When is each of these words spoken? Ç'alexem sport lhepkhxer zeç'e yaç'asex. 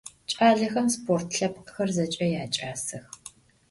Ç'alexem 0.29 0.87
sport 0.95 1.27
lhepkhxer 1.35 1.89
zeç'e 1.95 2.25
yaç'asex. 2.35 2.87